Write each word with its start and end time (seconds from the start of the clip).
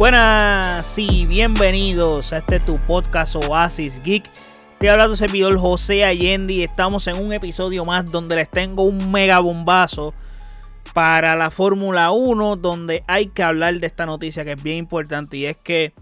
Buenas 0.00 0.96
y 0.96 1.26
bienvenidos 1.26 2.32
a 2.32 2.38
este 2.38 2.58
tu 2.58 2.78
podcast 2.86 3.36
Oasis 3.36 4.02
Geek. 4.02 4.30
Te 4.78 4.88
habla 4.88 5.06
tu 5.06 5.14
servidor 5.14 5.58
José 5.58 6.06
Allende 6.06 6.54
y 6.54 6.62
estamos 6.62 7.06
en 7.06 7.22
un 7.22 7.34
episodio 7.34 7.84
más 7.84 8.10
donde 8.10 8.34
les 8.34 8.50
tengo 8.50 8.84
un 8.84 9.12
mega 9.12 9.40
bombazo 9.40 10.14
para 10.94 11.36
la 11.36 11.50
Fórmula 11.50 12.12
1 12.12 12.56
donde 12.56 13.04
hay 13.08 13.26
que 13.26 13.42
hablar 13.42 13.78
de 13.78 13.86
esta 13.88 14.06
noticia 14.06 14.42
que 14.42 14.52
es 14.52 14.62
bien 14.62 14.78
importante 14.78 15.36
y 15.36 15.44
es 15.44 15.58
que 15.58 15.92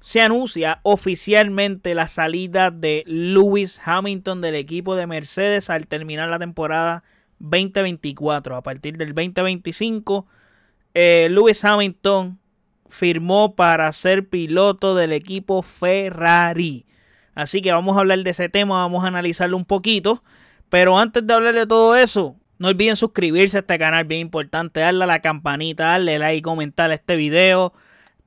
se 0.00 0.22
anuncia 0.22 0.80
oficialmente 0.82 1.94
la 1.94 2.08
salida 2.08 2.70
de 2.70 3.04
Lewis 3.06 3.82
Hamilton 3.84 4.40
del 4.40 4.54
equipo 4.54 4.96
de 4.96 5.06
Mercedes 5.06 5.68
al 5.68 5.88
terminar 5.88 6.30
la 6.30 6.38
temporada 6.38 7.04
2024. 7.40 8.56
A 8.56 8.62
partir 8.62 8.96
del 8.96 9.14
2025, 9.14 10.26
eh, 10.94 11.28
Lewis 11.30 11.62
Hamilton 11.62 12.38
firmó 12.88 13.54
para 13.54 13.92
ser 13.92 14.28
piloto 14.28 14.94
del 14.94 15.12
equipo 15.12 15.62
Ferrari. 15.62 16.86
Así 17.34 17.60
que 17.60 17.72
vamos 17.72 17.96
a 17.96 18.00
hablar 18.00 18.20
de 18.20 18.30
ese 18.30 18.48
tema, 18.48 18.76
vamos 18.76 19.04
a 19.04 19.08
analizarlo 19.08 19.56
un 19.56 19.64
poquito. 19.64 20.22
Pero 20.68 20.98
antes 20.98 21.26
de 21.26 21.34
hablar 21.34 21.54
de 21.54 21.66
todo 21.66 21.94
eso, 21.94 22.36
no 22.58 22.68
olviden 22.68 22.96
suscribirse 22.96 23.58
a 23.58 23.60
este 23.60 23.78
canal, 23.78 24.04
bien 24.04 24.22
importante, 24.22 24.80
darle 24.80 25.04
a 25.04 25.06
la 25.06 25.20
campanita, 25.20 25.84
darle 25.84 26.18
like 26.18 26.42
comentar 26.42 26.90
este 26.90 27.16
video. 27.16 27.74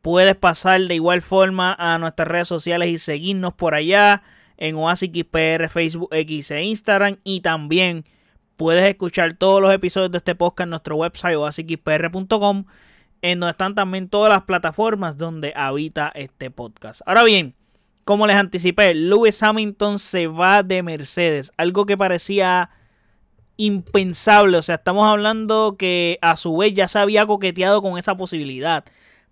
Puedes 0.02 0.36
pasar 0.36 0.82
de 0.82 0.96
igual 0.96 1.22
forma 1.22 1.76
a 1.78 1.98
nuestras 1.98 2.28
redes 2.28 2.48
sociales 2.48 2.90
y 2.90 2.98
seguirnos 3.00 3.54
por 3.54 3.74
allá 3.74 4.22
en 4.58 4.76
OasisXPR, 4.76 5.68
Facebook, 5.70 6.10
X 6.12 6.52
e 6.52 6.64
Instagram. 6.64 7.18
Y 7.24 7.42
también 7.42 8.06
puedes 8.56 8.88
escuchar 8.88 9.34
todos 9.34 9.62
los 9.62 9.74
episodios 9.74 10.12
de 10.12 10.20
este 10.20 10.36
podcast 10.36 10.66
en 10.66 10.70
nuestro 10.70 10.96
website 10.96 11.36
oasisxpr.com 11.36 12.66
en 13.22 13.40
donde 13.40 13.52
están 13.52 13.76
también 13.76 14.10
todas 14.10 14.32
las 14.32 14.44
plataformas 14.44 15.18
donde 15.18 15.54
habita 15.56 16.12
este 16.16 16.52
podcast. 16.52 17.02
Ahora 17.06 17.24
bien, 17.24 17.56
como 18.04 18.26
les 18.26 18.38
anticipé, 18.38 18.94
Lewis 18.94 19.44
Hamilton 19.44 20.00
se 20.00 20.28
va 20.28 20.64
de 20.64 20.82
Mercedes, 20.82 21.52
algo 21.58 21.86
que 21.86 21.98
parecía 21.98 22.72
impensable, 23.58 24.58
o 24.58 24.62
sea, 24.62 24.76
estamos 24.76 25.06
hablando 25.06 25.76
que 25.78 26.18
a 26.22 26.38
su 26.38 26.56
vez 26.58 26.74
ya 26.74 26.88
se 26.88 26.98
había 26.98 27.26
coqueteado 27.26 27.82
con 27.82 27.98
esa 27.98 28.16
posibilidad, 28.16 28.86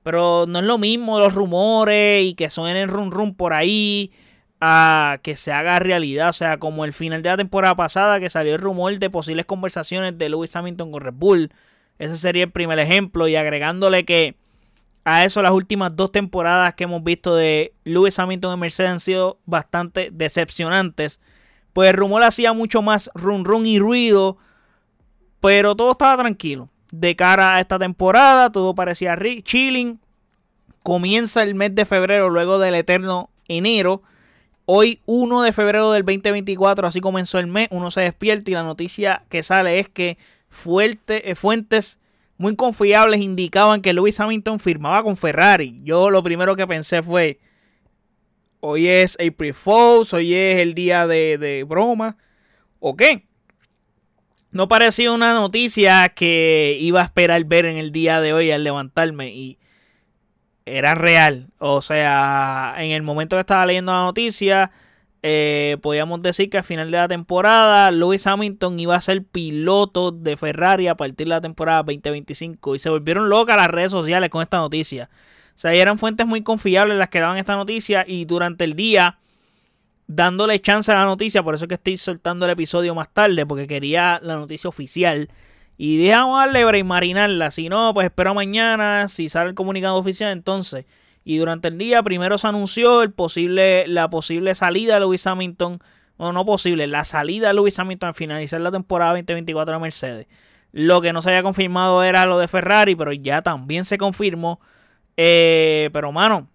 pero 0.04 0.46
no 0.48 0.60
es 0.60 0.66
lo 0.66 0.78
mismo 0.78 1.18
los 1.18 1.34
rumores 1.34 2.26
y 2.26 2.34
que 2.34 2.50
suenen 2.50 2.90
rum 2.90 3.10
rum 3.10 3.34
por 3.34 3.54
ahí 3.54 4.12
a 4.60 5.20
que 5.24 5.38
se 5.38 5.52
haga 5.52 5.80
realidad, 5.80 6.30
o 6.30 6.34
sea, 6.34 6.58
como 6.58 6.84
el 6.84 6.94
final 6.94 7.22
de 7.22 7.30
la 7.30 7.38
temporada 7.38 7.76
pasada 7.76 8.20
que 8.20 8.30
salió 8.30 8.56
el 8.56 8.62
rumor 8.62 9.00
de 9.00 9.10
posibles 9.10 9.46
conversaciones 9.46 10.18
de 10.18 10.30
Lewis 10.30 10.56
Hamilton 10.56 10.92
con 10.92 11.02
Red 11.02 11.14
Bull 11.16 11.52
ese 12.00 12.17
sería 12.17 12.44
el 12.44 12.52
primer 12.52 12.80
ejemplo. 12.80 13.28
Y 13.28 13.36
agregándole 13.36 14.06
que 14.06 14.36
a 15.03 15.23
eso 15.23 15.42
las 15.42 15.52
últimas 15.52 15.95
dos 15.95 16.12
temporadas 16.12 16.73
que 16.73 16.84
hemos 16.84 17.04
visto 17.04 17.36
de 17.36 17.73
Lewis 17.84 18.20
Hamilton 18.20 18.54
en 18.54 18.59
Mercedes 18.59 18.92
han 18.92 19.00
sido 19.00 19.39
bastante 19.45 20.09
decepcionantes. 20.12 21.22
Pues 21.73 21.89
el 21.89 21.95
rumor 21.95 22.23
hacía 22.23 22.54
mucho 22.54 22.81
más 22.81 23.09
run 23.14 23.45
run 23.45 23.66
y 23.66 23.80
ruido. 23.80 24.38
Pero 25.39 25.76
todo 25.76 25.92
estaba 25.92 26.17
tranquilo. 26.17 26.70
De 26.92 27.16
cara 27.16 27.56
a 27.56 27.59
esta 27.59 27.78
temporada, 27.78 28.52
todo 28.52 28.73
parecía 28.76 29.17
chilling. 29.44 30.00
Comienza 30.84 31.44
el 31.44 31.54
mes 31.54 31.76
de 31.76 31.86
febrero, 31.86 32.30
luego 32.30 32.59
del 32.59 32.76
eterno 32.76 33.30
enero. 33.48 34.02
Hoy, 34.66 35.02
1 35.06 35.44
de 35.44 35.54
febrero 35.54 35.92
del 35.92 36.04
2024, 36.04 36.88
así 36.88 37.00
comenzó 37.00 37.39
el 37.39 37.48
mes. 37.48 37.70
Uno 37.72 37.92
se 37.92 38.02
despierta 38.02 38.52
y 38.52 38.54
la 38.54 38.64
noticia 38.64 39.23
que 39.30 39.44
sale 39.44 39.80
es 39.80 39.88
que 39.88 40.17
eh, 41.08 41.36
fuentes 41.36 42.00
muy 42.38 42.56
confiables 42.56 43.22
indicaban 43.22 43.82
que 43.82 43.94
Lewis 43.94 44.20
Hamilton 44.20 44.60
firmaba 44.60 45.04
con 45.04 45.18
Ferrari. 45.18 45.80
Yo 45.84 46.10
lo 46.10 46.23
primero 46.23 46.56
que 46.56 46.68
pensé 46.68 47.02
fue, 47.02 47.40
hoy 48.60 48.88
es 48.88 49.17
April 49.20 49.54
Fools, 49.54 50.14
hoy 50.14 50.34
es 50.34 50.60
el 50.60 50.73
día 50.73 51.08
de, 51.08 51.38
de 51.38 51.64
broma, 51.64 52.17
¿o 52.80 52.96
qué? 52.96 53.26
No 54.52 54.67
parecía 54.67 55.12
una 55.12 55.34
noticia 55.34 56.10
que 56.10 56.78
iba 56.80 57.02
a 57.02 57.06
esperar 57.06 57.44
ver 57.46 57.66
en 57.66 57.78
el 57.78 57.92
día 57.92 58.22
de 58.22 58.34
hoy 58.34 58.52
al 58.52 58.64
levantarme 58.64 59.34
y 59.34 59.58
era 60.66 60.96
real. 60.96 61.50
O 61.60 61.82
sea, 61.82 62.76
en 62.78 62.92
el 62.92 63.02
momento 63.02 63.36
que 63.36 63.42
estaba 63.42 63.66
leyendo 63.66 63.94
la 63.94 64.02
noticia, 64.04 64.72
eh, 65.30 65.77
podíamos 65.82 66.21
decir 66.21 66.49
que 66.49 66.58
al 66.58 66.64
final 66.64 66.89
de 66.89 66.98
la 66.98 67.10
temporada 67.10 67.92
Lewis 67.92 68.26
Hamilton 68.26 68.80
iba 68.80 68.95
a 68.95 69.02
ser 69.02 69.26
piloto 69.26 70.14
de 70.14 70.38
Ferrari 70.38 70.88
a 70.88 70.95
partir 70.95 71.27
de 71.27 71.32
la 71.32 71.42
temporada 71.42 71.83
2025 71.83 72.76
y 72.76 72.80
se 72.80 72.89
volvieron 72.89 73.27
locas 73.27 73.58
las 73.58 73.67
redes 73.67 73.92
sociales 73.92 74.30
con 74.30 74.42
esta 74.42 74.60
noticia. 74.60 75.10
O 75.49 75.60
sea, 75.60 75.73
eran 75.73 75.98
fuentes 75.98 76.26
muy 76.26 76.43
confiables 76.43 76.98
las 76.98 77.10
que 77.10 77.20
daban 77.20 77.37
esta 77.37 77.58
noticia 77.58 78.05
y 78.08 78.23
durante 78.23 78.64
el 78.64 78.76
día 78.76 79.20
dándole 80.08 80.61
chance 80.61 80.89
a 80.93 80.95
la 80.95 81.04
noticia, 81.04 81.43
por 81.43 81.55
eso 81.55 81.66
es 81.66 81.67
que 81.67 81.76
estoy 81.76 81.98
soltando 81.98 82.45
el 82.45 82.54
episodio 82.54 82.95
más 82.95 83.14
tarde 83.14 83.45
porque 83.45 83.67
quería 83.67 84.21
la 84.23 84.37
noticia 84.37 84.70
oficial. 84.70 85.27
Y 85.77 85.98
dije, 85.98 86.11
vamos 86.11 86.42
a 86.42 86.48
darle 86.48 86.80
y 86.80 86.83
marinarla. 86.83 87.52
Si 87.52 87.67
no, 87.67 87.93
pues 87.93 88.05
espero 88.05 88.33
mañana. 88.33 89.10
Si 89.10 89.27
sale 89.27 89.49
el 89.49 89.55
comunicado 89.55 89.98
oficial, 89.98 90.32
entonces 90.32 90.86
y 91.27 91.39
durante 91.39 91.67
el 91.67 91.77
día 91.77 92.02
primero 92.04 92.38
se 92.38 92.48
anunció 92.48 93.04
el 93.04 93.11
posible, 93.11 93.86
la 93.86 94.10
posible 94.10 94.55
salida 94.55 94.93
de 94.93 95.02
Lewis 95.02 95.27
Hamilton, 95.27 95.80
bueno, 96.17 96.32
no 96.32 96.45
posible, 96.45 96.88
la 96.88 97.04
salida 97.04 97.49
de 97.49 97.54
Lewis 97.54 97.77
Hamilton 97.77 98.08
al 98.08 98.14
finalizar 98.14 98.61
la 98.61 98.71
temporada 98.71 99.11
2024 99.11 99.73
de 99.73 99.80
Mercedes. 99.82 100.27
Lo 100.71 101.02
que 101.02 101.11
no 101.11 101.21
se 101.21 101.27
había 101.27 101.43
confirmado 101.43 102.02
era 102.02 102.26
lo 102.26 102.39
de 102.39 102.48
Ferrari, 102.48 102.95
pero 102.95 103.11
ya 103.11 103.42
también 103.42 103.83
se 103.83 103.98
confirmó. 103.98 104.61
Eh, 105.17 105.89
pero 105.92 106.14
mano, 106.14 106.48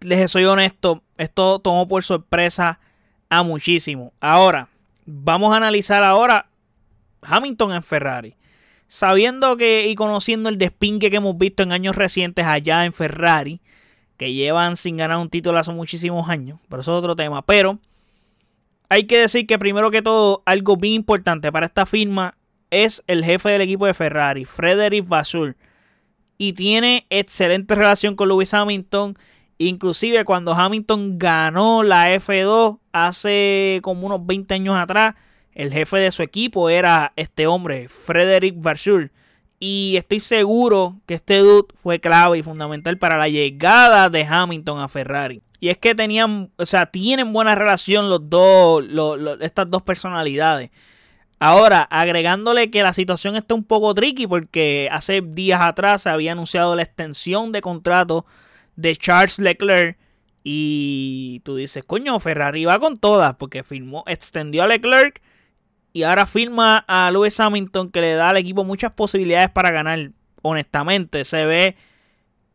les 0.00 0.28
soy 0.28 0.46
honesto, 0.46 1.04
esto 1.16 1.60
tomó 1.60 1.86
por 1.86 2.02
sorpresa 2.02 2.80
a 3.30 3.44
muchísimo. 3.44 4.12
Ahora, 4.20 4.70
vamos 5.06 5.54
a 5.54 5.58
analizar 5.58 6.02
ahora 6.02 6.48
Hamilton 7.22 7.74
en 7.74 7.82
Ferrari 7.84 8.36
sabiendo 8.88 9.56
que 9.56 9.88
y 9.88 9.94
conociendo 9.94 10.48
el 10.48 10.58
despinque 10.58 11.10
que 11.10 11.16
hemos 11.16 11.36
visto 11.36 11.62
en 11.62 11.72
años 11.72 11.96
recientes 11.96 12.46
allá 12.46 12.84
en 12.84 12.92
Ferrari, 12.92 13.60
que 14.16 14.32
llevan 14.32 14.76
sin 14.76 14.96
ganar 14.96 15.18
un 15.18 15.28
título 15.28 15.58
hace 15.58 15.72
muchísimos 15.72 16.28
años, 16.28 16.58
pero 16.68 16.82
eso 16.82 16.92
es 16.92 16.98
otro 16.98 17.16
tema. 17.16 17.42
Pero 17.42 17.78
hay 18.88 19.04
que 19.04 19.18
decir 19.18 19.46
que 19.46 19.58
primero 19.58 19.90
que 19.90 20.02
todo, 20.02 20.42
algo 20.46 20.76
bien 20.76 20.94
importante 20.94 21.50
para 21.50 21.66
esta 21.66 21.86
firma 21.86 22.36
es 22.70 23.02
el 23.06 23.24
jefe 23.24 23.50
del 23.50 23.62
equipo 23.62 23.86
de 23.86 23.94
Ferrari, 23.94 24.44
Frederick 24.44 25.08
Vasseur. 25.08 25.56
Y 26.36 26.52
tiene 26.52 27.06
excelente 27.10 27.74
relación 27.74 28.16
con 28.16 28.28
Lewis 28.28 28.52
Hamilton. 28.52 29.16
Inclusive 29.58 30.24
cuando 30.24 30.52
Hamilton 30.52 31.18
ganó 31.18 31.82
la 31.82 32.12
F2 32.14 32.78
hace 32.92 33.80
como 33.82 34.06
unos 34.06 34.26
20 34.26 34.54
años 34.54 34.76
atrás, 34.76 35.14
el 35.54 35.72
jefe 35.72 35.98
de 35.98 36.10
su 36.10 36.22
equipo 36.22 36.68
era 36.68 37.12
este 37.16 37.46
hombre, 37.46 37.88
Frederick 37.88 38.56
Varsur. 38.58 39.10
Y 39.60 39.94
estoy 39.96 40.20
seguro 40.20 41.00
que 41.06 41.14
este 41.14 41.38
dude 41.38 41.68
fue 41.82 42.00
clave 42.00 42.38
y 42.38 42.42
fundamental 42.42 42.98
para 42.98 43.16
la 43.16 43.28
llegada 43.28 44.10
de 44.10 44.24
Hamilton 44.24 44.80
a 44.80 44.88
Ferrari. 44.88 45.42
Y 45.60 45.68
es 45.68 45.78
que 45.78 45.94
tenían, 45.94 46.50
o 46.56 46.66
sea, 46.66 46.86
tienen 46.86 47.32
buena 47.32 47.54
relación 47.54 48.10
los 48.10 48.28
dos, 48.28 48.84
estas 49.40 49.70
dos 49.70 49.82
personalidades. 49.82 50.70
Ahora, 51.38 51.82
agregándole 51.82 52.70
que 52.70 52.82
la 52.82 52.92
situación 52.92 53.36
está 53.36 53.54
un 53.54 53.64
poco 53.64 53.94
tricky 53.94 54.26
porque 54.26 54.88
hace 54.90 55.20
días 55.22 55.60
atrás 55.60 56.02
se 56.02 56.10
había 56.10 56.32
anunciado 56.32 56.74
la 56.76 56.82
extensión 56.82 57.52
de 57.52 57.60
contrato 57.60 58.26
de 58.76 58.96
Charles 58.96 59.38
Leclerc. 59.38 59.98
Y 60.42 61.40
tú 61.44 61.56
dices, 61.56 61.84
coño, 61.84 62.18
Ferrari 62.20 62.66
va 62.66 62.78
con 62.78 62.96
todas 62.96 63.36
porque 63.36 63.62
firmó, 63.62 64.04
extendió 64.06 64.64
a 64.64 64.66
Leclerc 64.66 65.22
y 65.94 66.02
ahora 66.02 66.26
firma 66.26 66.84
a 66.88 67.08
Lewis 67.12 67.38
Hamilton 67.38 67.88
que 67.88 68.00
le 68.00 68.14
da 68.14 68.30
al 68.30 68.36
equipo 68.36 68.64
muchas 68.64 68.92
posibilidades 68.92 69.48
para 69.48 69.70
ganar. 69.70 70.10
Honestamente, 70.42 71.24
se 71.24 71.46
ve 71.46 71.76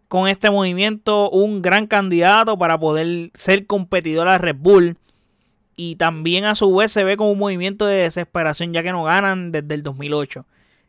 con 0.09 0.27
este 0.27 0.51
movimiento 0.51 1.30
un 1.30 1.62
gran 1.62 1.88
candidato 1.88 2.57
para 2.57 2.77
poder 2.77 3.31
ser 3.33 3.65
competidor 3.65 4.27
a 4.27 4.38
Red 4.38 4.57
Bull. 4.59 4.97
Y 5.77 5.95
también 5.95 6.44
a 6.44 6.53
su 6.53 6.75
vez 6.75 6.91
se 6.91 7.06
ve 7.06 7.15
como 7.15 7.31
un 7.31 7.39
movimiento 7.39 7.86
de 7.86 8.03
desesperación 8.03 8.74
ya 8.74 8.83
que 8.83 8.91
no 8.91 9.03
ganan 9.03 9.53
desde 9.53 9.74
el 9.74 9.83
2008. 9.83 10.45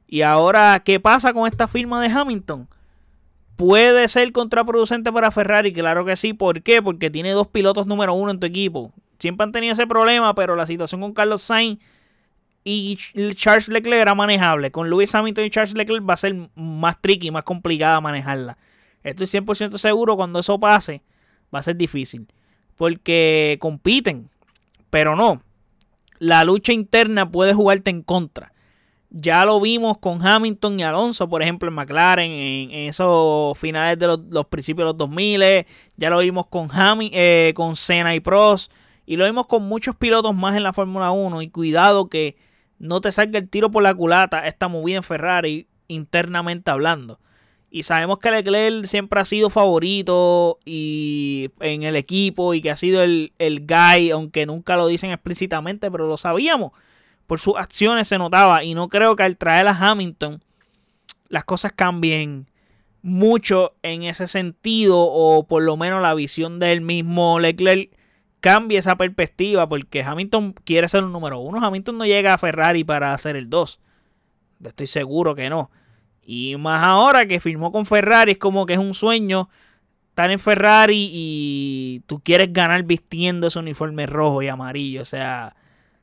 Y 0.08 0.22
ahora, 0.22 0.82
¿qué 0.84 0.98
pasa 0.98 1.32
con 1.32 1.46
esta 1.46 1.68
firma 1.68 2.02
de 2.02 2.08
Hamilton? 2.08 2.68
¿Puede 3.54 4.08
ser 4.08 4.32
contraproducente 4.32 5.12
para 5.12 5.30
Ferrari? 5.30 5.72
Claro 5.72 6.04
que 6.04 6.16
sí. 6.16 6.32
¿Por 6.32 6.64
qué? 6.64 6.82
Porque 6.82 7.10
tiene 7.10 7.30
dos 7.30 7.46
pilotos 7.46 7.86
número 7.86 8.12
uno 8.12 8.32
en 8.32 8.40
tu 8.40 8.48
equipo. 8.48 8.92
Siempre 9.20 9.44
han 9.44 9.52
tenido 9.52 9.74
ese 9.74 9.86
problema, 9.86 10.34
pero 10.34 10.56
la 10.56 10.66
situación 10.66 11.00
con 11.00 11.12
Carlos 11.12 11.42
Sainz 11.42 11.78
y 12.64 12.98
Charles 13.34 13.68
Leclerc 13.68 14.02
era 14.02 14.14
manejable. 14.14 14.70
Con 14.70 14.90
Lewis 14.90 15.14
Hamilton 15.14 15.44
y 15.44 15.50
Charles 15.50 15.74
Leclerc 15.74 16.08
va 16.08 16.14
a 16.14 16.18
ser 16.18 16.34
más 16.54 17.00
tricky, 17.00 17.30
más 17.30 17.44
complicada 17.44 18.00
manejarla. 18.00 18.58
Estoy 19.02 19.26
100% 19.26 19.78
seguro 19.78 20.16
cuando 20.16 20.40
eso 20.40 20.60
pase 20.60 21.02
va 21.54 21.60
a 21.60 21.62
ser 21.62 21.76
difícil. 21.76 22.26
Porque 22.76 23.58
compiten, 23.60 24.30
pero 24.90 25.16
no. 25.16 25.42
La 26.18 26.44
lucha 26.44 26.72
interna 26.72 27.30
puede 27.30 27.54
jugarte 27.54 27.90
en 27.90 28.02
contra. 28.02 28.52
Ya 29.10 29.44
lo 29.44 29.60
vimos 29.60 29.98
con 29.98 30.24
Hamilton 30.24 30.78
y 30.78 30.84
Alonso, 30.84 31.28
por 31.28 31.42
ejemplo, 31.42 31.68
en 31.68 31.74
McLaren, 31.74 32.30
en, 32.30 32.70
esos 32.70 33.58
finales 33.58 33.98
de 33.98 34.06
los, 34.06 34.46
principios 34.46 34.84
de 34.84 34.92
los 34.92 34.98
2000. 34.98 35.66
Ya 35.96 36.10
lo 36.10 36.18
vimos 36.18 36.46
con, 36.46 36.68
eh, 37.12 37.52
con 37.56 37.74
Senna 37.74 38.14
y 38.14 38.20
Prost. 38.20 38.70
Y 39.06 39.16
lo 39.16 39.24
vimos 39.24 39.46
con 39.46 39.64
muchos 39.64 39.96
pilotos 39.96 40.34
más 40.34 40.56
en 40.56 40.62
la 40.62 40.72
Fórmula 40.72 41.10
1. 41.10 41.42
Y 41.42 41.48
cuidado 41.48 42.08
que 42.08 42.36
no 42.80 43.00
te 43.00 43.12
salga 43.12 43.38
el 43.38 43.48
tiro 43.48 43.70
por 43.70 43.82
la 43.84 43.94
culata 43.94 44.48
esta 44.48 44.66
movida 44.66 44.96
en 44.96 45.02
Ferrari 45.04 45.68
internamente 45.86 46.70
hablando. 46.70 47.20
Y 47.70 47.84
sabemos 47.84 48.18
que 48.18 48.32
Leclerc 48.32 48.86
siempre 48.86 49.20
ha 49.20 49.24
sido 49.24 49.48
favorito 49.48 50.58
y 50.64 51.50
en 51.60 51.84
el 51.84 51.94
equipo 51.94 52.52
y 52.54 52.62
que 52.62 52.70
ha 52.70 52.76
sido 52.76 53.02
el, 53.02 53.32
el 53.38 53.64
guy, 53.64 54.10
aunque 54.10 54.44
nunca 54.46 54.76
lo 54.76 54.88
dicen 54.88 55.12
explícitamente, 55.12 55.88
pero 55.90 56.08
lo 56.08 56.16
sabíamos. 56.16 56.72
Por 57.28 57.38
sus 57.38 57.54
acciones 57.56 58.08
se 58.08 58.18
notaba. 58.18 58.64
Y 58.64 58.74
no 58.74 58.88
creo 58.88 59.14
que 59.14 59.22
al 59.22 59.36
traer 59.36 59.68
a 59.68 59.76
Hamilton 59.78 60.42
las 61.28 61.44
cosas 61.44 61.72
cambien 61.72 62.48
mucho 63.02 63.74
en 63.82 64.02
ese 64.02 64.26
sentido. 64.26 64.98
O 64.98 65.46
por 65.46 65.62
lo 65.62 65.76
menos 65.76 66.02
la 66.02 66.14
visión 66.14 66.58
del 66.58 66.80
mismo 66.80 67.38
Leclerc 67.38 67.90
cambie 68.40 68.78
esa 68.78 68.96
perspectiva. 68.96 69.68
Porque 69.68 70.02
Hamilton 70.02 70.54
quiere 70.64 70.88
ser 70.88 71.04
un 71.04 71.12
número 71.12 71.38
uno. 71.38 71.64
Hamilton 71.64 71.98
no 71.98 72.06
llega 72.06 72.34
a 72.34 72.38
Ferrari 72.38 72.84
para 72.84 73.12
hacer 73.12 73.36
el 73.36 73.48
2. 73.48 73.80
Estoy 74.64 74.86
seguro 74.86 75.34
que 75.34 75.48
no. 75.48 75.70
Y 76.22 76.56
más 76.58 76.82
ahora 76.82 77.26
que 77.26 77.40
firmó 77.40 77.72
con 77.72 77.86
Ferrari, 77.86 78.32
es 78.32 78.38
como 78.38 78.66
que 78.66 78.74
es 78.74 78.78
un 78.78 78.94
sueño 78.94 79.48
estar 80.10 80.30
en 80.30 80.38
Ferrari 80.38 81.10
y 81.12 82.02
tú 82.06 82.20
quieres 82.20 82.52
ganar 82.52 82.82
vistiendo 82.82 83.46
ese 83.46 83.58
uniforme 83.58 84.06
rojo 84.06 84.42
y 84.42 84.48
amarillo. 84.48 85.02
O 85.02 85.06
sea, 85.06 85.56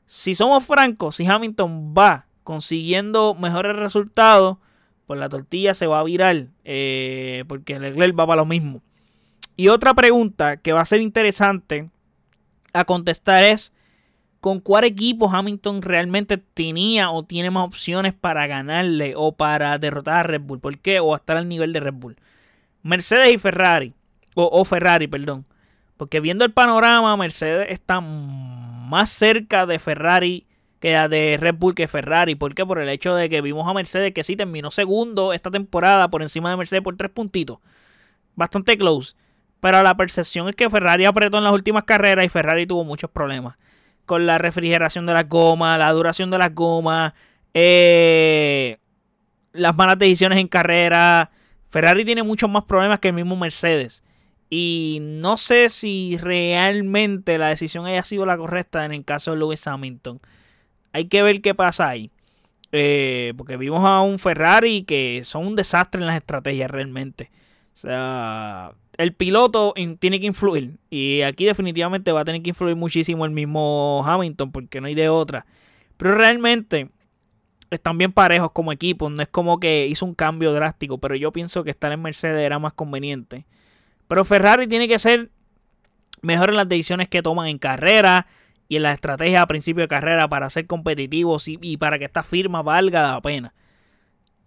si 0.06 0.34
somos 0.34 0.64
francos, 0.64 1.16
si 1.16 1.26
Hamilton 1.26 1.94
va 1.96 2.26
consiguiendo 2.42 3.34
mejores 3.34 3.76
resultados, 3.76 4.58
pues 5.06 5.20
la 5.20 5.28
tortilla 5.28 5.74
se 5.74 5.86
va 5.86 6.00
a 6.00 6.04
virar. 6.04 6.48
Eh, 6.64 7.44
porque 7.48 7.78
Leclerc 7.78 8.18
va 8.18 8.26
para 8.26 8.42
lo 8.42 8.46
mismo. 8.46 8.82
Y 9.56 9.68
otra 9.68 9.94
pregunta 9.94 10.56
que 10.56 10.72
va 10.72 10.80
a 10.80 10.84
ser 10.84 11.00
interesante 11.00 11.90
a 12.72 12.84
contestar 12.84 13.44
es 13.44 13.72
con 14.40 14.60
cuál 14.60 14.84
equipo 14.84 15.30
Hamilton 15.30 15.82
realmente 15.82 16.38
tenía 16.38 17.10
o 17.10 17.24
tiene 17.24 17.50
más 17.50 17.64
opciones 17.64 18.14
para 18.14 18.46
ganarle 18.46 19.14
o 19.16 19.32
para 19.32 19.78
derrotar 19.78 20.20
a 20.20 20.22
Red 20.22 20.42
Bull. 20.42 20.60
¿Por 20.60 20.78
qué? 20.78 21.00
O 21.00 21.14
estar 21.14 21.36
al 21.36 21.48
nivel 21.48 21.72
de 21.72 21.80
Red 21.80 21.94
Bull. 21.94 22.16
Mercedes 22.82 23.34
y 23.34 23.38
Ferrari. 23.38 23.94
O, 24.34 24.64
Ferrari, 24.64 25.08
perdón. 25.08 25.44
Porque 25.96 26.20
viendo 26.20 26.44
el 26.44 26.52
panorama, 26.52 27.16
Mercedes 27.16 27.66
está 27.70 28.00
más 28.00 29.10
cerca 29.10 29.66
de 29.66 29.80
Ferrari 29.80 30.46
que 30.78 30.90
de 30.90 31.36
Red 31.40 31.56
Bull 31.56 31.74
que 31.74 31.88
Ferrari. 31.88 32.36
¿Por 32.36 32.54
qué? 32.54 32.64
Por 32.64 32.78
el 32.78 32.88
hecho 32.88 33.16
de 33.16 33.28
que 33.28 33.40
vimos 33.40 33.66
a 33.66 33.74
Mercedes 33.74 34.14
que 34.14 34.22
sí 34.22 34.36
terminó 34.36 34.70
segundo 34.70 35.32
esta 35.32 35.50
temporada 35.50 36.08
por 36.08 36.22
encima 36.22 36.50
de 36.50 36.56
Mercedes 36.56 36.84
por 36.84 36.96
tres 36.96 37.10
puntitos. 37.10 37.58
Bastante 38.36 38.78
close. 38.78 39.16
Pero 39.60 39.82
la 39.82 39.96
percepción 39.96 40.48
es 40.48 40.56
que 40.56 40.70
Ferrari 40.70 41.04
apretó 41.04 41.38
en 41.38 41.44
las 41.44 41.52
últimas 41.52 41.84
carreras 41.84 42.24
y 42.24 42.28
Ferrari 42.28 42.66
tuvo 42.66 42.84
muchos 42.84 43.10
problemas 43.10 43.56
con 44.08 44.26
la 44.26 44.38
refrigeración 44.38 45.06
de 45.06 45.12
las 45.12 45.28
gomas, 45.28 45.78
la 45.78 45.92
duración 45.92 46.30
de 46.30 46.38
las 46.38 46.54
gomas, 46.54 47.12
eh, 47.52 48.78
las 49.52 49.76
malas 49.76 49.98
decisiones 49.98 50.38
en 50.38 50.48
carrera. 50.48 51.30
Ferrari 51.68 52.04
tiene 52.06 52.22
muchos 52.22 52.48
más 52.50 52.64
problemas 52.64 53.00
que 53.00 53.08
el 53.08 53.14
mismo 53.14 53.36
Mercedes. 53.36 54.02
Y 54.50 55.00
no 55.02 55.36
sé 55.36 55.68
si 55.68 56.16
realmente 56.16 57.36
la 57.36 57.48
decisión 57.48 57.84
haya 57.84 58.02
sido 58.02 58.24
la 58.24 58.38
correcta 58.38 58.86
en 58.86 58.92
el 58.92 59.04
caso 59.04 59.32
de 59.32 59.36
Lewis 59.36 59.66
Hamilton. 59.66 60.20
Hay 60.92 61.04
que 61.04 61.22
ver 61.22 61.42
qué 61.42 61.54
pasa 61.54 61.88
ahí. 61.88 62.10
Eh, 62.72 63.34
porque 63.36 63.58
vimos 63.58 63.84
a 63.84 64.00
un 64.00 64.18
Ferrari 64.18 64.84
que 64.84 65.22
son 65.24 65.46
un 65.46 65.54
desastre 65.54 66.00
en 66.00 66.06
las 66.06 66.16
estrategias 66.16 66.70
realmente. 66.70 67.30
O 67.78 67.80
sea, 67.80 68.72
el 68.96 69.12
piloto 69.12 69.72
tiene 70.00 70.18
que 70.18 70.26
influir. 70.26 70.78
Y 70.90 71.22
aquí 71.22 71.44
definitivamente 71.44 72.10
va 72.10 72.22
a 72.22 72.24
tener 72.24 72.42
que 72.42 72.48
influir 72.48 72.74
muchísimo 72.74 73.24
el 73.24 73.30
mismo 73.30 74.02
Hamilton, 74.04 74.50
porque 74.50 74.80
no 74.80 74.88
hay 74.88 74.96
de 74.96 75.08
otra. 75.08 75.46
Pero 75.96 76.16
realmente 76.16 76.90
están 77.70 77.96
bien 77.96 78.10
parejos 78.10 78.50
como 78.50 78.72
equipo. 78.72 79.08
No 79.10 79.22
es 79.22 79.28
como 79.28 79.60
que 79.60 79.86
hizo 79.86 80.04
un 80.04 80.16
cambio 80.16 80.52
drástico, 80.52 80.98
pero 80.98 81.14
yo 81.14 81.30
pienso 81.30 81.62
que 81.62 81.70
estar 81.70 81.92
en 81.92 82.02
Mercedes 82.02 82.44
era 82.44 82.58
más 82.58 82.72
conveniente. 82.72 83.46
Pero 84.08 84.24
Ferrari 84.24 84.66
tiene 84.66 84.88
que 84.88 84.98
ser 84.98 85.30
mejor 86.20 86.50
en 86.50 86.56
las 86.56 86.68
decisiones 86.68 87.08
que 87.08 87.22
toman 87.22 87.46
en 87.46 87.58
carrera 87.58 88.26
y 88.66 88.74
en 88.74 88.82
la 88.82 88.92
estrategia 88.92 89.42
a 89.42 89.46
principio 89.46 89.82
de 89.82 89.88
carrera 89.88 90.26
para 90.26 90.50
ser 90.50 90.66
competitivos 90.66 91.46
y, 91.46 91.60
y 91.62 91.76
para 91.76 92.00
que 92.00 92.06
esta 92.06 92.24
firma 92.24 92.60
valga 92.60 93.12
la 93.12 93.20
pena. 93.22 93.54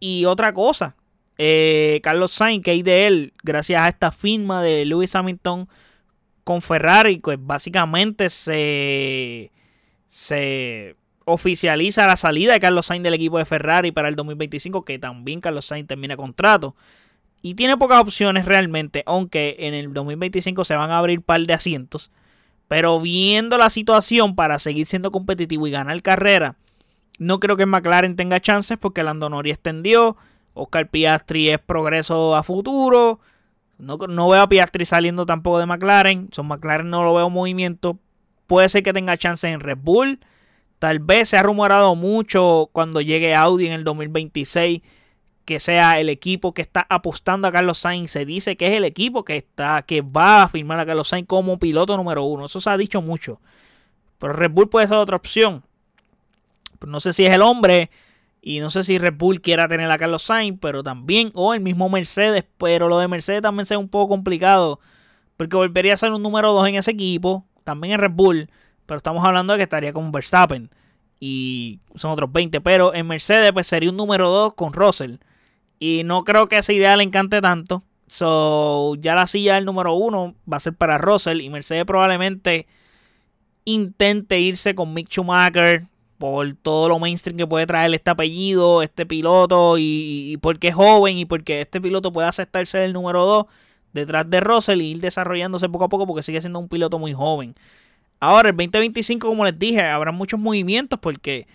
Y 0.02 0.26
otra 0.26 0.54
cosa, 0.54 0.98
eh, 1.38 2.00
Carlos 2.04 2.32
Sainz, 2.32 2.64
que 2.64 2.72
hay 2.72 2.84
de 2.84 3.08
él, 3.08 3.34
gracias 3.44 3.82
a 3.82 3.88
esta 3.88 4.12
firma 4.12 4.62
de 4.62 4.86
Lewis 4.86 5.16
Hamilton 5.16 5.68
con 6.44 6.62
Ferrari, 6.62 7.18
pues 7.18 7.38
básicamente 7.42 8.30
se, 8.30 9.52
se 10.08 10.96
oficializa 11.26 12.08
la 12.08 12.18
salida 12.18 12.54
de 12.54 12.60
Carlos 12.60 12.88
Sainz 12.88 13.04
del 13.04 13.14
equipo 13.14 13.38
de 13.38 13.46
Ferrari 13.46 13.92
para 13.92 14.08
el 14.08 14.16
2025, 14.16 14.84
que 14.84 15.00
también 15.00 15.42
Carlos 15.42 15.66
Sainz 15.66 15.88
termina 15.88 16.18
contrato. 16.18 16.76
Y 17.42 17.56
tiene 17.56 17.78
pocas 17.78 18.00
opciones 18.00 18.46
realmente, 18.46 19.04
aunque 19.06 19.56
en 19.60 19.74
el 19.74 19.94
2025 19.94 20.64
se 20.64 20.76
van 20.76 20.92
a 20.92 21.00
abrir 21.00 21.20
un 21.20 21.24
par 21.24 21.42
de 21.42 21.54
asientos. 21.54 22.12
Pero 22.68 23.02
viendo 23.02 23.58
la 23.58 23.70
situación 23.70 24.36
para 24.36 24.60
seguir 24.60 24.86
siendo 24.86 25.12
competitivo 25.12 25.68
y 25.68 25.72
ganar 25.72 26.02
carrera, 26.02 26.56
no 27.20 27.40
creo 27.40 27.58
que 27.58 27.66
McLaren 27.66 28.16
tenga 28.16 28.40
chances 28.40 28.78
porque 28.78 29.04
Lando 29.04 29.30
Norris 29.30 29.54
extendió. 29.54 30.18
Oscar 30.54 30.90
Piastri 30.90 31.50
es 31.50 31.60
progreso 31.60 32.36
a 32.36 32.44
futuro. 32.44 33.20
No, 33.78 33.98
no, 33.98 34.30
veo 34.30 34.42
a 34.42 34.50
Piastri 34.50 34.86
saliendo 34.86 35.26
tampoco 35.26 35.60
de 35.60 35.66
McLaren. 35.66 36.30
Son 36.32 36.48
McLaren 36.48 36.90
no 36.90 37.04
lo 37.04 37.14
veo 37.14 37.30
movimiento. 37.30 37.98
Puede 38.48 38.70
ser 38.70 38.84
que 38.84 38.94
tenga 38.94 39.18
chances 39.18 39.52
en 39.52 39.60
Red 39.60 39.80
Bull. 39.82 40.20
Tal 40.80 41.00
vez 41.00 41.30
se 41.30 41.38
ha 41.38 41.44
rumorado 41.44 41.96
mucho 41.96 42.70
cuando 42.72 43.02
llegue 43.02 43.36
Audi 43.36 43.68
en 43.68 43.74
el 43.74 43.84
2026 43.84 44.82
que 45.46 45.60
sea 45.60 46.00
el 46.00 46.10
equipo 46.10 46.54
que 46.54 46.62
está 46.62 46.86
apostando 46.90 47.48
a 47.48 47.52
Carlos 47.52 47.80
Sainz. 47.80 48.12
Se 48.12 48.26
dice 48.26 48.56
que 48.58 48.68
es 48.68 48.74
el 48.74 48.86
equipo 48.86 49.26
que 49.26 49.38
está 49.38 49.84
que 49.84 50.02
va 50.02 50.44
a 50.44 50.50
firmar 50.50 50.80
a 50.80 50.86
Carlos 50.86 51.08
Sainz 51.08 51.28
como 51.28 51.60
piloto 51.60 51.98
número 51.98 52.24
uno. 52.24 52.46
Eso 52.46 52.62
se 52.62 52.70
ha 52.70 52.78
dicho 52.78 53.02
mucho. 53.02 53.40
Pero 54.20 54.34
Red 54.34 54.52
Bull 54.52 54.70
puede 54.70 54.88
ser 54.88 54.98
otra 54.98 55.16
opción. 55.16 55.64
no 56.86 57.00
sé 57.00 57.14
si 57.14 57.26
es 57.26 57.34
el 57.34 57.42
hombre 57.42 57.90
y 58.42 58.60
no 58.60 58.70
sé 58.72 58.84
si 58.84 58.98
Red 58.98 59.14
Bull 59.18 59.42
quiera 59.42 59.68
tener 59.68 59.90
a 59.92 59.98
Carlos 59.98 60.24
Sainz, 60.24 60.58
pero 60.60 60.82
también, 60.84 61.32
o 61.36 61.54
el 61.54 61.62
mismo 61.62 61.90
Mercedes, 61.90 62.46
pero 62.58 62.90
lo 62.90 62.98
de 62.98 63.08
Mercedes 63.08 63.44
también 63.44 63.68
sea 63.68 63.78
un 63.78 63.88
poco 63.88 64.10
complicado, 64.10 64.80
porque 65.38 65.56
volvería 65.56 65.94
a 65.94 65.98
ser 65.98 66.12
un 66.12 66.24
número 66.24 66.52
2 66.52 66.68
en 66.70 66.76
ese 66.76 66.92
equipo, 66.92 67.46
también 67.64 67.94
en 67.94 68.00
Red 68.00 68.12
Bull, 68.14 68.50
pero 68.88 68.98
estamos 68.98 69.24
hablando 69.24 69.54
de 69.54 69.58
que 69.58 69.64
estaría 69.64 69.94
con 69.94 70.12
Verstappen, 70.12 70.72
y 71.20 71.80
son 71.96 72.12
otros 72.12 72.32
20, 72.32 72.62
pero 72.62 72.96
en 72.96 73.08
Mercedes 73.08 73.54
pues 73.54 73.68
sería 73.68 73.92
un 73.92 73.98
número 73.98 74.30
2 74.30 74.56
con 74.56 74.74
Russell, 74.74 75.18
y 75.80 76.02
no 76.04 76.24
creo 76.24 76.48
que 76.48 76.58
esa 76.58 76.74
idea 76.74 76.98
le 76.98 77.04
encante 77.04 77.42
tanto, 77.42 77.84
so 78.08 78.96
ya 78.96 79.14
la 79.14 79.28
silla 79.28 79.56
del 79.56 79.66
número 79.66 79.94
1 79.94 80.36
va 80.52 80.58
a 80.58 80.60
ser 80.60 80.74
para 80.74 80.98
Russell, 80.98 81.42
y 81.42 81.50
Mercedes 81.52 81.86
probablemente 81.86 82.66
intente 83.66 84.40
irse 84.40 84.74
con 84.74 84.96
Mick 84.96 85.10
Schumacher, 85.10 85.86
por 86.22 86.54
todo 86.54 86.88
lo 86.88 87.00
mainstream 87.00 87.36
que 87.36 87.48
puede 87.48 87.66
traer 87.66 87.92
este 87.96 88.12
apellido, 88.12 88.84
este 88.84 89.08
piloto, 89.08 89.78
y, 89.80 90.38
porque 90.40 90.68
es 90.68 90.76
joven 90.76 91.18
y 91.18 91.26
porque 91.26 91.62
este 91.62 91.82
piloto 91.82 92.14
puede 92.14 92.28
aceptarse 92.28 92.86
el 92.86 92.94
número 92.94 93.26
2 93.26 93.46
detrás 93.94 94.30
de 94.30 94.40
Russell 94.40 94.82
y 94.82 94.92
ir 94.92 95.00
desarrollándose 95.00 95.68
poco 95.68 95.86
a 95.86 95.90
poco 95.90 96.06
porque 96.06 96.22
sigue 96.22 96.40
siendo 96.40 96.60
un 96.60 96.70
piloto 96.70 97.00
muy 97.00 97.12
joven. 97.12 97.56
Ahora, 98.20 98.50
el 98.50 98.56
2025, 98.56 99.28
como 99.28 99.44
les 99.46 99.58
dije, 99.58 99.82
habrá 99.82 100.12
muchos 100.12 100.40
movimientos 100.40 101.00
porque 101.00 101.48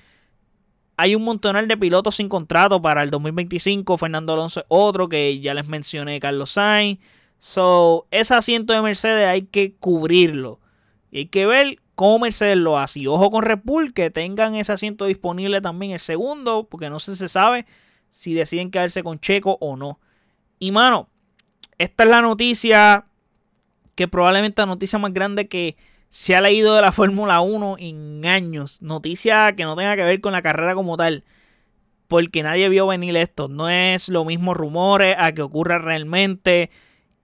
hay 0.96 1.14
un 1.14 1.23
montonal 1.23 1.68
de 1.68 1.76
pilotos 1.76 2.16
sin 2.16 2.28
contrato 2.28 2.82
para 2.82 3.04
el 3.04 3.11
2025. 3.11 3.96
Fernando 3.96 4.32
Alonso 4.32 4.61
es 4.61 4.66
otro 4.68 5.08
que 5.08 5.38
ya 5.38 5.54
les 5.54 5.68
mencioné, 5.68 6.18
Carlos 6.18 6.50
Sainz. 6.50 6.99
So, 7.38 8.08
ese 8.11 8.35
asiento 8.35 8.73
de 8.73 8.82
Mercedes 8.82 9.28
hay 9.28 9.42
que 9.42 9.75
cubrirlo. 9.75 10.58
Y 11.12 11.18
hay 11.18 11.26
que 11.26 11.46
ver 11.46 11.78
cómo 11.96 12.20
Mercedes 12.20 12.58
lo 12.58 12.78
hace. 12.78 13.00
Y 13.00 13.06
ojo 13.08 13.30
con 13.30 13.42
Red 13.42 13.60
que 13.92 14.10
tengan 14.10 14.54
ese 14.54 14.72
asiento 14.72 15.06
disponible 15.06 15.60
también 15.60 15.92
el 15.92 15.98
segundo, 15.98 16.68
porque 16.70 16.88
no 16.88 17.00
se 17.00 17.28
sabe 17.28 17.66
si 18.10 18.34
deciden 18.34 18.70
quedarse 18.70 19.02
con 19.02 19.18
Checo 19.18 19.58
o 19.60 19.76
no. 19.76 19.98
Y 20.60 20.70
mano, 20.70 21.08
esta 21.78 22.04
es 22.04 22.10
la 22.10 22.22
noticia 22.22 23.06
que 23.96 24.06
probablemente 24.06 24.62
la 24.62 24.66
noticia 24.66 24.98
más 24.98 25.12
grande 25.12 25.48
que 25.48 25.76
se 26.10 26.36
ha 26.36 26.40
leído 26.40 26.74
de 26.74 26.82
la 26.82 26.92
Fórmula 26.92 27.40
1 27.40 27.76
en 27.78 28.24
años. 28.26 28.80
Noticia 28.80 29.54
que 29.56 29.64
no 29.64 29.74
tenga 29.74 29.96
que 29.96 30.04
ver 30.04 30.20
con 30.20 30.32
la 30.32 30.42
carrera 30.42 30.74
como 30.74 30.96
tal. 30.96 31.24
Porque 32.08 32.42
nadie 32.42 32.68
vio 32.68 32.86
venir 32.86 33.16
esto. 33.16 33.48
No 33.48 33.68
es 33.68 34.08
lo 34.08 34.24
mismo 34.24 34.54
rumores 34.54 35.16
a 35.18 35.32
que 35.32 35.42
ocurra 35.42 35.78
realmente. 35.78 36.70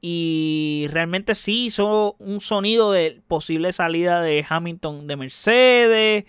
Y 0.05 0.89
realmente 0.91 1.37
sí 1.37 1.67
hizo 1.67 2.17
un 2.19 2.41
sonido 2.41 2.91
de 2.91 3.23
posible 3.29 3.73
salida 3.73 4.21
de 4.21 4.45
Hamilton 4.49 5.07
de 5.07 5.17
Mercedes. 5.17 6.25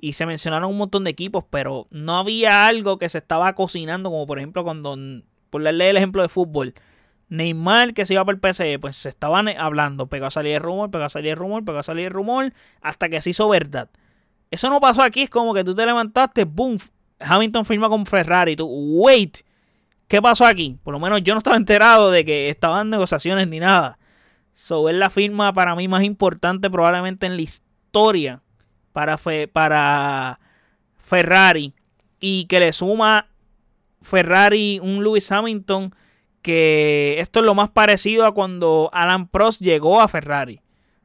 y 0.00 0.12
se 0.14 0.26
mencionaron 0.26 0.70
un 0.70 0.78
montón 0.78 1.04
de 1.04 1.10
equipos, 1.10 1.44
pero 1.50 1.88
no 1.90 2.16
había 2.18 2.66
algo 2.66 2.98
que 2.98 3.08
se 3.08 3.18
estaba 3.18 3.54
cocinando, 3.54 4.10
como 4.10 4.26
por 4.26 4.38
ejemplo 4.38 4.64
cuando, 4.64 4.96
por 5.50 5.62
darle 5.62 5.90
el 5.90 5.96
ejemplo 5.96 6.22
de 6.22 6.28
fútbol, 6.28 6.74
Neymar 7.28 7.94
que 7.94 8.06
se 8.06 8.14
iba 8.14 8.24
para 8.24 8.36
el 8.36 8.40
PSE, 8.40 8.78
pues 8.78 8.96
se 8.96 9.08
estaban 9.08 9.48
hablando, 9.48 10.06
pegó 10.06 10.26
a 10.26 10.30
salir 10.30 10.54
el 10.54 10.60
rumor, 10.62 10.90
pegó 10.90 11.04
a 11.04 11.08
salir 11.10 11.32
el 11.32 11.36
rumor, 11.36 11.64
pegó 11.64 11.78
a 11.78 11.82
salir 11.82 12.06
el 12.06 12.12
rumor, 12.12 12.52
hasta 12.80 13.08
que 13.08 13.20
se 13.20 13.30
hizo 13.30 13.48
verdad. 13.48 13.90
Eso 14.50 14.70
no 14.70 14.80
pasó 14.80 15.02
aquí, 15.02 15.22
es 15.22 15.30
como 15.30 15.52
que 15.52 15.64
tú 15.64 15.74
te 15.74 15.84
levantaste, 15.84 16.44
boom, 16.44 16.78
Hamilton 17.20 17.64
firma 17.66 17.88
con 17.88 18.06
Ferrari, 18.06 18.56
tú, 18.56 18.66
wait, 18.68 19.38
¿qué 20.08 20.20
pasó 20.20 20.46
aquí? 20.46 20.78
Por 20.82 20.92
lo 20.92 21.00
menos 21.00 21.22
yo 21.22 21.34
no 21.34 21.38
estaba 21.38 21.56
enterado 21.56 22.10
de 22.10 22.24
que 22.24 22.48
estaban 22.48 22.90
negociaciones 22.90 23.46
ni 23.48 23.60
nada. 23.60 23.98
So, 24.54 24.88
es 24.88 24.96
la 24.96 25.10
firma 25.10 25.52
para 25.52 25.76
mí 25.76 25.86
más 25.86 26.02
importante 26.02 26.68
probablemente 26.68 27.26
en 27.26 27.36
la 27.36 27.42
historia 27.42 28.42
para, 28.92 29.18
para 29.52 30.40
Ferrari. 30.96 31.74
Y 32.18 32.46
que 32.46 32.58
le 32.58 32.72
suma 32.72 33.28
Ferrari 34.02 34.80
un 34.82 35.04
Lewis 35.04 35.30
Hamilton 35.30 35.94
que 36.42 37.16
esto 37.18 37.40
es 37.40 37.46
lo 37.46 37.54
más 37.54 37.68
parecido 37.68 38.26
a 38.26 38.32
cuando 38.32 38.90
Alan 38.92 39.28
Prost 39.28 39.60
llegó 39.60 40.00
a 40.00 40.08
Ferrari. 40.08 40.60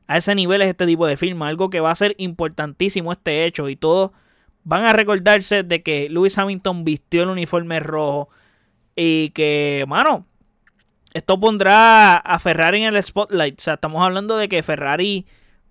A 0.07 0.17
ese 0.17 0.35
nivel 0.35 0.61
es 0.61 0.69
este 0.69 0.85
tipo 0.85 1.05
de 1.05 1.17
firma, 1.17 1.47
algo 1.47 1.69
que 1.69 1.79
va 1.79 1.91
a 1.91 1.95
ser 1.95 2.15
importantísimo 2.17 3.11
este 3.11 3.45
hecho 3.45 3.69
y 3.69 3.75
todos 3.75 4.11
van 4.63 4.83
a 4.85 4.93
recordarse 4.93 5.63
de 5.63 5.83
que 5.83 6.09
Lewis 6.09 6.37
Hamilton 6.37 6.83
vistió 6.83 7.23
el 7.23 7.29
uniforme 7.29 7.79
rojo 7.79 8.29
y 8.95 9.29
que, 9.29 9.85
mano, 9.87 10.25
esto 11.13 11.39
pondrá 11.39 12.17
a 12.17 12.39
Ferrari 12.39 12.83
en 12.83 12.95
el 12.95 13.03
spotlight. 13.03 13.59
O 13.59 13.63
sea, 13.63 13.75
estamos 13.75 14.03
hablando 14.03 14.37
de 14.37 14.49
que 14.49 14.63
Ferrari 14.63 15.25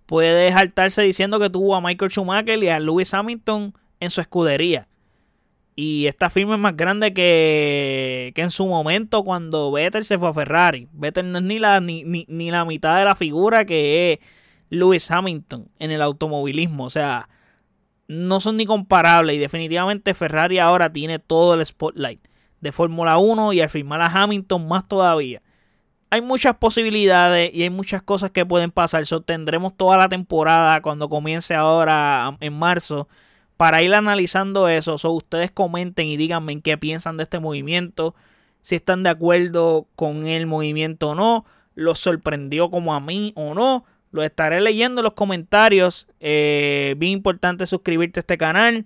puede 0.07 0.53
saltarse 0.53 1.03
diciendo 1.03 1.41
que 1.41 1.51
tuvo 1.51 1.75
a 1.75 1.81
Michael 1.81 2.11
Schumacher 2.11 2.63
y 2.63 2.69
a 2.69 2.81
Lewis 2.81 3.13
Hamilton 3.15 3.75
en 4.01 4.11
su 4.11 4.21
escudería. 4.21 4.89
Y 5.75 6.07
esta 6.07 6.29
firma 6.29 6.55
es 6.55 6.61
más 6.61 6.77
grande 6.77 7.15
que, 7.15 8.33
que 8.35 8.43
en 8.43 8.51
su 8.51 8.67
momento 8.67 9.25
cuando 9.25 9.73
Vettel 9.73 10.05
se 10.05 10.19
fue 10.19 10.29
a 10.29 10.35
Ferrari. 10.35 10.89
Vettel 10.93 11.33
no 11.33 11.39
es 11.39 11.45
ni 11.45 11.59
la, 11.59 11.81
ni, 11.81 12.05
ni, 12.05 12.51
la 12.51 12.65
mitad 12.65 12.99
de 12.99 13.07
la 13.07 13.15
figura 13.15 13.65
que 13.65 14.13
es 14.13 14.19
Lewis 14.69 15.11
Hamilton 15.11 15.69
en 15.79 15.91
el 15.91 16.03
automovilismo. 16.03 16.85
O 16.85 16.91
sea, 16.91 17.29
no 18.07 18.41
son 18.41 18.59
ni 18.59 18.67
comparables. 18.67 19.37
Y 19.37 19.39
definitivamente 19.39 20.13
Ferrari 20.13 20.59
ahora 20.59 20.93
tiene 20.93 21.19
todo 21.19 21.55
el 21.55 21.65
spotlight 21.65 22.21
de 22.63 22.73
Fórmula 22.73 23.19
1 23.19 23.53
y 23.53 23.61
al 23.61 23.69
firmar 23.69 24.01
a 24.01 24.07
Hamilton 24.07 24.67
más 24.67 24.89
todavía. 24.89 25.43
Hay 26.09 26.23
muchas 26.23 26.57
posibilidades 26.57 27.51
y 27.53 27.63
hay 27.63 27.71
muchas 27.71 28.03
cosas 28.03 28.31
que 28.31 28.47
pueden 28.47 28.71
pasar. 28.71 29.05
So, 29.05 29.21
tendremos 29.21 29.77
toda 29.77 29.99
la 29.99 30.09
temporada 30.09 30.81
cuando 30.81 31.09
comience 31.11 31.55
ahora 31.55 32.37
en 32.41 32.55
marzo 32.55 33.09
para 33.57 33.83
ir 33.83 33.95
analizando 33.95 34.69
eso, 34.69 34.99
so, 34.99 35.13
ustedes 35.13 35.51
comenten 35.51 36.09
y 36.09 36.17
díganme 36.17 36.61
qué 36.63 36.77
piensan 36.77 37.17
de 37.17 37.23
este 37.23 37.39
movimiento, 37.39 38.15
si 38.63 38.75
están 38.75 39.05
de 39.05 39.11
acuerdo 39.11 39.87
con 39.95 40.27
el 40.27 40.47
movimiento 40.47 41.11
o 41.11 41.15
no, 41.15 41.45
los 41.75 41.99
sorprendió 41.99 42.71
como 42.71 42.95
a 42.95 43.01
mí 43.01 43.33
o 43.37 43.55
no. 43.55 43.85
Lo 44.11 44.23
estaré 44.23 44.61
leyendo 44.61 45.01
en 45.01 45.05
los 45.05 45.15
comentarios. 45.15 46.07
Eh, 46.21 46.95
bien 46.99 47.13
importante 47.13 47.67
suscribirte 47.67 48.19
a 48.19 48.23
este 48.23 48.37
canal, 48.37 48.85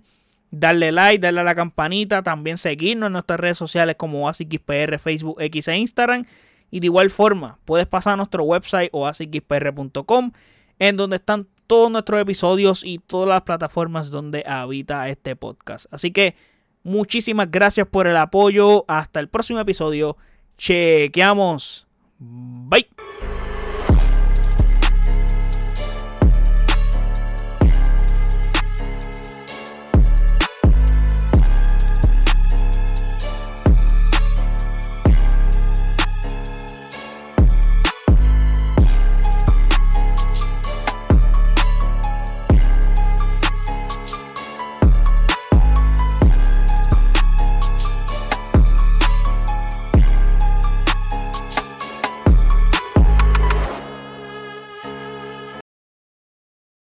darle 0.51 0.91
like, 0.91 1.19
darle 1.19 1.41
a 1.41 1.43
la 1.43 1.55
campanita, 1.55 2.23
también 2.23 2.57
seguirnos 2.57 3.07
en 3.07 3.13
nuestras 3.13 3.39
redes 3.39 3.57
sociales 3.57 3.95
como 3.97 4.29
ASIXPR, 4.29 4.99
Facebook, 4.99 5.41
X 5.41 5.67
e 5.67 5.77
Instagram. 5.77 6.25
Y 6.69 6.79
de 6.79 6.87
igual 6.87 7.09
forma, 7.09 7.59
puedes 7.65 7.87
pasar 7.87 8.13
a 8.13 8.17
nuestro 8.17 8.43
website 8.43 8.89
o 8.91 9.09
en 10.79 10.97
donde 10.97 11.15
están 11.15 11.47
todos 11.65 11.91
nuestros 11.91 12.21
episodios 12.21 12.83
y 12.83 12.99
todas 12.99 13.27
las 13.27 13.41
plataformas 13.43 14.09
donde 14.09 14.43
habita 14.47 15.09
este 15.09 15.35
podcast. 15.35 15.85
Así 15.91 16.11
que 16.11 16.35
muchísimas 16.83 17.51
gracias 17.51 17.87
por 17.87 18.07
el 18.07 18.17
apoyo. 18.17 18.85
Hasta 18.87 19.19
el 19.19 19.27
próximo 19.29 19.59
episodio. 19.59 20.17
Chequeamos. 20.57 21.87
Bye. 22.19 22.87